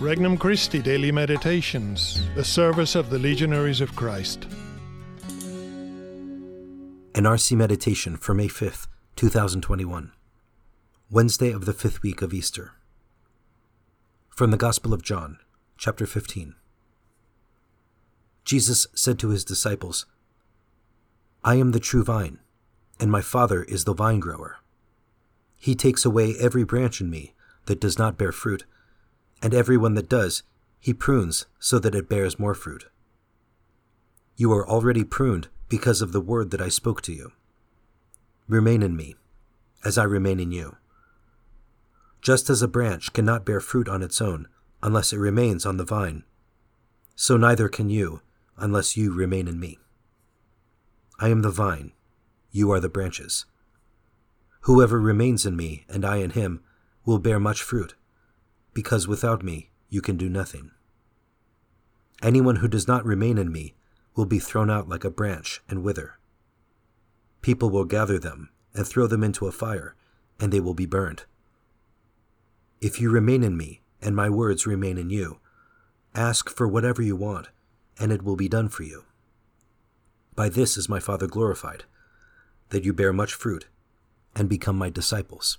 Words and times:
Regnum 0.00 0.38
Christi 0.38 0.80
Daily 0.80 1.10
Meditations, 1.10 2.22
the 2.36 2.44
service 2.44 2.94
of 2.94 3.10
the 3.10 3.18
Legionaries 3.18 3.80
of 3.80 3.96
Christ. 3.96 4.44
An 7.16 7.24
RC 7.24 7.56
Meditation 7.56 8.16
for 8.16 8.32
May 8.32 8.46
5th, 8.46 8.86
2021. 9.16 10.12
Wednesday 11.10 11.50
of 11.50 11.64
the 11.64 11.72
fifth 11.72 12.00
week 12.00 12.22
of 12.22 12.32
Easter. 12.32 12.74
From 14.28 14.52
the 14.52 14.56
Gospel 14.56 14.94
of 14.94 15.02
John, 15.02 15.38
chapter 15.76 16.06
15. 16.06 16.54
Jesus 18.44 18.86
said 18.94 19.18
to 19.18 19.30
his 19.30 19.44
disciples, 19.44 20.06
I 21.42 21.56
am 21.56 21.72
the 21.72 21.80
true 21.80 22.04
vine, 22.04 22.38
and 23.00 23.10
my 23.10 23.20
Father 23.20 23.64
is 23.64 23.82
the 23.82 23.94
vine 23.94 24.20
grower. 24.20 24.58
He 25.56 25.74
takes 25.74 26.04
away 26.04 26.36
every 26.38 26.62
branch 26.62 27.00
in 27.00 27.10
me 27.10 27.34
that 27.66 27.80
does 27.80 27.98
not 27.98 28.16
bear 28.16 28.30
fruit 28.30 28.64
and 29.42 29.54
every 29.54 29.76
one 29.76 29.94
that 29.94 30.08
does, 30.08 30.42
he 30.80 30.94
prunes 30.94 31.46
so 31.58 31.78
that 31.78 31.94
it 31.94 32.08
bears 32.08 32.38
more 32.38 32.54
fruit. 32.54 32.86
You 34.36 34.52
are 34.52 34.68
already 34.68 35.04
pruned 35.04 35.48
because 35.68 36.00
of 36.00 36.12
the 36.12 36.20
word 36.20 36.50
that 36.50 36.60
I 36.60 36.68
spoke 36.68 37.02
to 37.02 37.12
you. 37.12 37.32
Remain 38.48 38.82
in 38.82 38.96
me, 38.96 39.16
as 39.84 39.98
I 39.98 40.04
remain 40.04 40.40
in 40.40 40.52
you. 40.52 40.76
Just 42.22 42.48
as 42.48 42.62
a 42.62 42.68
branch 42.68 43.12
cannot 43.12 43.44
bear 43.44 43.60
fruit 43.60 43.88
on 43.88 44.02
its 44.02 44.20
own 44.20 44.48
unless 44.82 45.12
it 45.12 45.18
remains 45.18 45.66
on 45.66 45.76
the 45.76 45.84
vine, 45.84 46.24
so 47.14 47.36
neither 47.36 47.68
can 47.68 47.90
you 47.90 48.22
unless 48.56 48.96
you 48.96 49.12
remain 49.12 49.48
in 49.48 49.58
me. 49.58 49.78
I 51.20 51.28
am 51.28 51.42
the 51.42 51.50
vine, 51.50 51.92
you 52.52 52.70
are 52.70 52.80
the 52.80 52.88
branches. 52.88 53.44
Whoever 54.62 55.00
remains 55.00 55.44
in 55.44 55.56
me 55.56 55.84
and 55.88 56.04
I 56.04 56.16
in 56.18 56.30
him 56.30 56.62
will 57.04 57.18
bear 57.18 57.40
much 57.40 57.62
fruit 57.62 57.94
because 58.78 59.08
without 59.08 59.42
me 59.42 59.70
you 59.88 60.00
can 60.00 60.16
do 60.16 60.28
nothing. 60.28 60.70
Anyone 62.22 62.56
who 62.56 62.68
does 62.68 62.86
not 62.86 63.04
remain 63.04 63.36
in 63.36 63.50
me 63.50 63.74
will 64.14 64.24
be 64.24 64.38
thrown 64.38 64.70
out 64.70 64.88
like 64.88 65.02
a 65.02 65.10
branch 65.10 65.60
and 65.68 65.82
wither. 65.82 66.16
People 67.42 67.70
will 67.70 67.84
gather 67.84 68.20
them 68.20 68.50
and 68.74 68.86
throw 68.86 69.08
them 69.08 69.24
into 69.24 69.48
a 69.48 69.50
fire, 69.50 69.96
and 70.38 70.52
they 70.52 70.60
will 70.60 70.74
be 70.74 70.86
burned. 70.86 71.24
If 72.80 73.00
you 73.00 73.10
remain 73.10 73.42
in 73.42 73.56
me, 73.56 73.80
and 74.00 74.14
my 74.14 74.30
words 74.30 74.64
remain 74.64 74.96
in 74.96 75.10
you, 75.10 75.40
ask 76.14 76.48
for 76.48 76.68
whatever 76.68 77.02
you 77.02 77.16
want, 77.16 77.48
and 77.98 78.12
it 78.12 78.22
will 78.22 78.36
be 78.36 78.48
done 78.48 78.68
for 78.68 78.84
you. 78.84 79.06
By 80.36 80.48
this 80.50 80.76
is 80.76 80.88
my 80.88 81.00
Father 81.00 81.26
glorified, 81.26 81.82
that 82.68 82.84
you 82.84 82.92
bear 82.92 83.12
much 83.12 83.34
fruit, 83.34 83.66
and 84.36 84.48
become 84.48 84.78
my 84.78 84.88
disciples. 84.88 85.58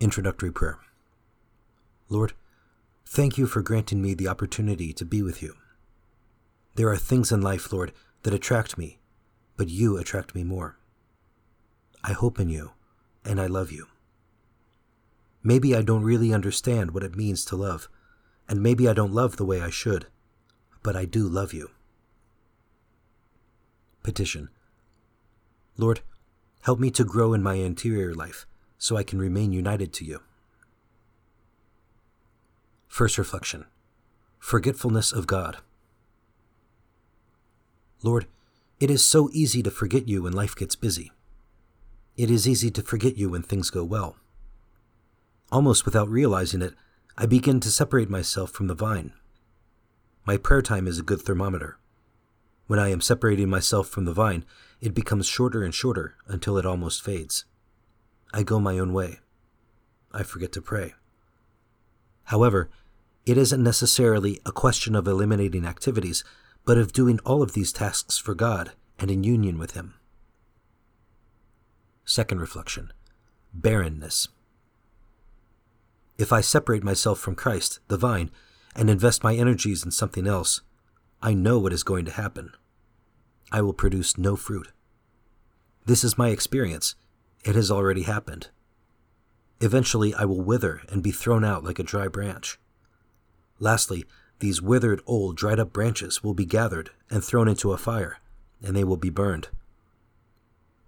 Introductory 0.00 0.50
Prayer 0.50 0.78
Lord, 2.08 2.34
thank 3.04 3.36
you 3.36 3.46
for 3.46 3.62
granting 3.62 4.00
me 4.00 4.14
the 4.14 4.28
opportunity 4.28 4.92
to 4.92 5.04
be 5.04 5.22
with 5.22 5.42
you. 5.42 5.54
There 6.76 6.88
are 6.88 6.96
things 6.96 7.32
in 7.32 7.40
life, 7.40 7.72
Lord, 7.72 7.92
that 8.22 8.34
attract 8.34 8.78
me, 8.78 8.98
but 9.56 9.68
you 9.68 9.96
attract 9.96 10.34
me 10.34 10.44
more. 10.44 10.78
I 12.04 12.12
hope 12.12 12.38
in 12.38 12.48
you, 12.48 12.72
and 13.24 13.40
I 13.40 13.46
love 13.46 13.72
you. 13.72 13.86
Maybe 15.42 15.74
I 15.74 15.82
don't 15.82 16.04
really 16.04 16.32
understand 16.32 16.92
what 16.92 17.02
it 17.02 17.16
means 17.16 17.44
to 17.46 17.56
love, 17.56 17.88
and 18.48 18.62
maybe 18.62 18.88
I 18.88 18.92
don't 18.92 19.12
love 19.12 19.36
the 19.36 19.44
way 19.44 19.60
I 19.60 19.70
should, 19.70 20.06
but 20.82 20.94
I 20.94 21.04
do 21.04 21.26
love 21.26 21.52
you. 21.52 21.70
Petition 24.02 24.50
Lord, 25.76 26.00
help 26.62 26.78
me 26.78 26.90
to 26.92 27.04
grow 27.04 27.32
in 27.32 27.42
my 27.42 27.54
interior 27.54 28.14
life 28.14 28.46
so 28.78 28.96
I 28.96 29.02
can 29.02 29.18
remain 29.18 29.52
united 29.52 29.92
to 29.94 30.04
you. 30.04 30.20
First 32.88 33.18
reflection 33.18 33.66
Forgetfulness 34.38 35.12
of 35.12 35.26
God. 35.26 35.58
Lord, 38.02 38.26
it 38.78 38.90
is 38.90 39.04
so 39.04 39.28
easy 39.32 39.62
to 39.62 39.70
forget 39.70 40.06
you 40.06 40.22
when 40.22 40.32
life 40.32 40.54
gets 40.54 40.76
busy. 40.76 41.12
It 42.16 42.30
is 42.30 42.46
easy 42.46 42.70
to 42.70 42.82
forget 42.82 43.16
you 43.16 43.30
when 43.30 43.42
things 43.42 43.70
go 43.70 43.84
well. 43.84 44.16
Almost 45.50 45.84
without 45.84 46.08
realizing 46.08 46.62
it, 46.62 46.74
I 47.16 47.26
begin 47.26 47.60
to 47.60 47.70
separate 47.70 48.10
myself 48.10 48.50
from 48.50 48.66
the 48.66 48.74
vine. 48.74 49.12
My 50.26 50.36
prayer 50.36 50.62
time 50.62 50.86
is 50.86 50.98
a 50.98 51.04
good 51.04 51.22
thermometer. 51.22 51.78
When 52.66 52.78
I 52.78 52.90
am 52.90 53.00
separating 53.00 53.48
myself 53.48 53.88
from 53.88 54.04
the 54.04 54.12
vine, 54.12 54.44
it 54.80 54.94
becomes 54.94 55.26
shorter 55.26 55.62
and 55.62 55.74
shorter 55.74 56.16
until 56.26 56.58
it 56.58 56.66
almost 56.66 57.02
fades. 57.02 57.44
I 58.32 58.42
go 58.42 58.58
my 58.58 58.78
own 58.78 58.92
way. 58.92 59.20
I 60.12 60.22
forget 60.22 60.52
to 60.52 60.60
pray. 60.60 60.94
However, 62.26 62.70
it 63.24 63.36
isn't 63.36 63.62
necessarily 63.62 64.40
a 64.46 64.52
question 64.52 64.94
of 64.94 65.08
eliminating 65.08 65.66
activities, 65.66 66.22
but 66.64 66.78
of 66.78 66.92
doing 66.92 67.18
all 67.24 67.42
of 67.42 67.52
these 67.52 67.72
tasks 67.72 68.18
for 68.18 68.34
God 68.34 68.72
and 68.98 69.10
in 69.10 69.24
union 69.24 69.58
with 69.58 69.72
Him. 69.72 69.94
Second 72.04 72.40
reflection 72.40 72.92
barrenness. 73.52 74.28
If 76.18 76.32
I 76.32 76.40
separate 76.40 76.84
myself 76.84 77.18
from 77.18 77.34
Christ, 77.34 77.80
the 77.88 77.96
vine, 77.96 78.30
and 78.74 78.90
invest 78.90 79.24
my 79.24 79.34
energies 79.34 79.82
in 79.82 79.90
something 79.90 80.26
else, 80.26 80.60
I 81.22 81.32
know 81.32 81.58
what 81.58 81.72
is 81.72 81.82
going 81.82 82.04
to 82.04 82.10
happen. 82.12 82.52
I 83.50 83.62
will 83.62 83.72
produce 83.72 84.18
no 84.18 84.36
fruit. 84.36 84.72
This 85.86 86.04
is 86.04 86.18
my 86.18 86.28
experience. 86.28 86.96
It 87.44 87.54
has 87.54 87.70
already 87.70 88.02
happened. 88.02 88.48
Eventually, 89.60 90.14
I 90.14 90.24
will 90.24 90.40
wither 90.40 90.82
and 90.88 91.02
be 91.02 91.10
thrown 91.10 91.44
out 91.44 91.64
like 91.64 91.78
a 91.78 91.84
dry 91.84 92.08
branch. 92.08 92.58
Lastly, 93.58 94.04
these 94.38 94.60
withered, 94.60 95.00
old, 95.06 95.36
dried 95.36 95.58
up 95.58 95.72
branches 95.72 96.22
will 96.22 96.34
be 96.34 96.44
gathered 96.44 96.90
and 97.10 97.24
thrown 97.24 97.48
into 97.48 97.72
a 97.72 97.78
fire, 97.78 98.18
and 98.62 98.76
they 98.76 98.84
will 98.84 98.98
be 98.98 99.10
burned. 99.10 99.48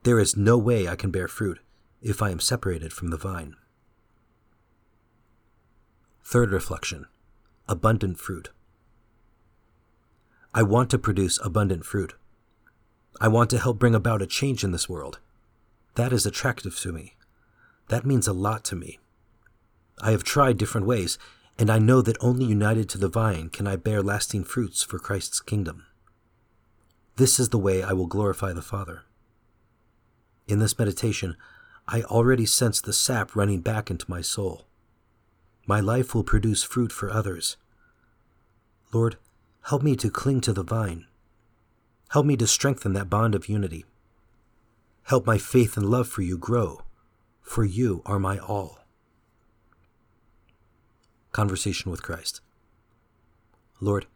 There 0.03 0.19
is 0.19 0.37
no 0.37 0.59
way 0.59 0.87
I 0.87 0.97
can 0.97 1.11
bear 1.11 1.29
fruit 1.29 1.61
if 2.03 2.23
I 2.23 2.31
am 2.31 2.41
separated 2.41 2.93
from 2.93 3.09
the 3.09 3.17
vine. 3.17 3.57
Third 6.25 6.51
reflection 6.53 7.07
Abundant 7.69 8.19
fruit. 8.19 8.51
I 10.55 10.63
want 10.63 10.91
to 10.91 10.99
produce 10.99 11.39
abundant 11.45 11.85
fruit. 11.85 12.15
I 13.21 13.29
want 13.29 13.51
to 13.51 13.59
help 13.59 13.79
bring 13.79 13.95
about 13.95 14.23
a 14.23 14.27
change 14.27 14.65
in 14.65 14.73
this 14.73 14.89
world. 14.89 15.19
That 15.97 16.13
is 16.13 16.25
attractive 16.25 16.79
to 16.81 16.93
me. 16.93 17.15
That 17.89 18.07
means 18.07 18.29
a 18.29 18.33
lot 18.33 18.65
to 18.65 18.77
me. 18.77 18.99
I 20.01 20.13
have 20.13 20.25
tried 20.25 20.59
different 20.59 20.87
ways, 20.87 21.19
and 21.59 21.71
I 21.71 21.79
know 21.79 22.01
that 22.03 22.17
only 22.21 22.45
united 22.45 22.89
to 22.91 22.99
the 22.99 23.09
vine 23.09 23.49
can 23.49 23.67
I 23.67 23.77
bear 23.77 24.03
lasting 24.03 24.45
fruits 24.45 24.83
for 24.83 24.99
Christ's 24.99 25.41
kingdom. 25.41 25.87
This 27.17 27.41
is 27.41 27.49
the 27.49 27.59
way 27.59 27.83
I 27.83 27.93
will 27.93 28.07
glorify 28.07 28.53
the 28.53 28.63
Father. 28.63 29.03
In 30.47 30.61
this 30.61 30.79
meditation, 30.79 31.37
I 31.89 32.03
already 32.03 32.47
sense 32.47 32.81
the 32.81 32.93
sap 32.93 33.35
running 33.35 33.61
back 33.61 33.91
into 33.91 34.09
my 34.09 34.21
soul. 34.21 34.67
My 35.67 35.81
life 35.81 36.15
will 36.15 36.23
produce 36.23 36.63
fruit 36.63 36.93
for 36.93 37.11
others. 37.11 37.57
Lord, 38.93 39.17
help 39.65 39.83
me 39.83 39.97
to 39.97 40.11
cling 40.11 40.41
to 40.43 40.53
the 40.53 40.63
vine. 40.63 41.07
Help 42.11 42.25
me 42.25 42.37
to 42.37 42.47
strengthen 42.47 42.93
that 42.93 43.11
bond 43.11 43.35
of 43.35 43.49
unity. 43.49 43.85
Help 45.05 45.27
my 45.27 45.39
faith 45.39 45.77
and 45.77 45.91
love 45.91 46.09
for 46.09 46.23
you 46.23 46.39
grow, 46.39 46.83
for 47.49 47.65
you 47.65 48.03
are 48.05 48.19
my 48.19 48.39
all. 48.39 48.79
Conversation 51.33 51.91
with 51.91 52.03
Christ. 52.03 52.43
Lord, 53.81 54.07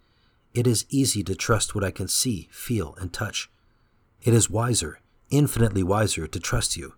it 0.53 0.66
is 0.66 0.84
easy 0.91 1.22
to 1.25 1.34
trust 1.34 1.75
what 1.75 1.82
I 1.82 1.91
can 1.91 2.09
see, 2.09 2.48
feel, 2.53 2.94
and 3.00 3.10
touch. 3.10 3.50
It 4.20 4.34
is 4.34 4.50
wiser, 4.50 5.00
infinitely 5.31 5.82
wiser, 5.82 6.26
to 6.26 6.38
trust 6.38 6.76
you, 6.76 6.94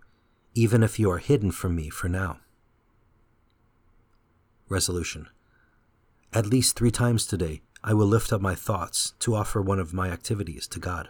even 0.53 0.83
if 0.83 0.99
you 0.99 1.09
are 1.09 1.19
hidden 1.19 1.51
from 1.51 1.73
me 1.73 1.89
for 1.89 2.09
now. 2.09 2.39
Resolution. 4.67 5.29
At 6.33 6.47
least 6.47 6.75
three 6.75 6.91
times 6.91 7.25
today, 7.25 7.61
I 7.81 7.93
will 7.93 8.07
lift 8.07 8.33
up 8.33 8.41
my 8.41 8.55
thoughts 8.55 9.13
to 9.19 9.35
offer 9.35 9.61
one 9.61 9.79
of 9.79 9.93
my 9.93 10.09
activities 10.09 10.67
to 10.67 10.79
God. 10.79 11.09